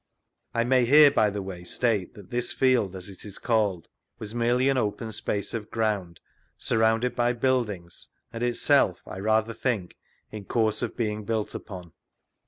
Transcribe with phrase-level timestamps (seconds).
[0.55, 4.33] (I may here, by the way, state that this field, as it is called, was
[4.33, 6.19] merely an open space d ground,
[6.57, 9.97] surrounded by buildings, and itself, I rather think,
[10.31, 11.91] in course of being built upcn.).